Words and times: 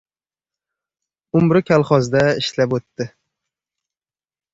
Umri 1.39 1.61
kolxozda 1.71 2.23
ishlab 2.45 2.73
o‘tdi. 2.79 3.07